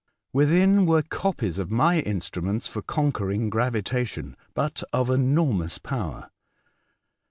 [0.33, 6.31] Within were copies of my instruments for conquering gravi tation, but of enormous power.